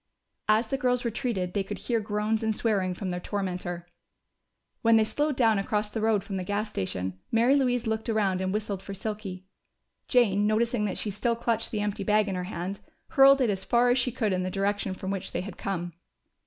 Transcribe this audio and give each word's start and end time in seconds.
As 0.49 0.69
the 0.69 0.79
girls 0.79 1.05
retreated, 1.05 1.53
they 1.53 1.61
could 1.63 1.77
hear 1.77 1.99
groans 1.99 2.41
and 2.41 2.55
swearing 2.55 2.95
from 2.95 3.11
their 3.11 3.19
tormentor. 3.19 3.87
When 4.81 4.95
they 4.95 5.03
slowed 5.03 5.35
down 5.35 5.59
across 5.59 5.91
the 5.91 6.01
road 6.01 6.23
from 6.23 6.37
the 6.37 6.43
gas 6.43 6.71
station, 6.71 7.19
Mary 7.31 7.55
Louise 7.55 7.85
looked 7.85 8.09
around 8.09 8.41
and 8.41 8.51
whistled 8.51 8.81
for 8.81 8.95
Silky. 8.95 9.45
Jane, 10.07 10.47
noticing 10.47 10.85
that 10.85 10.97
she 10.97 11.11
still 11.11 11.35
clutched 11.35 11.69
the 11.69 11.81
empty 11.81 12.03
bag 12.03 12.27
in 12.27 12.33
her 12.33 12.45
hand, 12.45 12.79
hurled 13.09 13.41
it 13.41 13.51
as 13.51 13.63
far 13.63 13.91
as 13.91 13.99
she 13.99 14.11
could 14.11 14.33
in 14.33 14.41
the 14.41 14.49
direction 14.49 14.95
from 14.95 15.11
which 15.11 15.33
they 15.33 15.41
had 15.41 15.55
come. 15.59 15.93